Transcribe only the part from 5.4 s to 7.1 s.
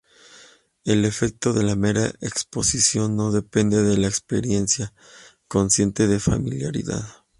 consciente de familiaridad.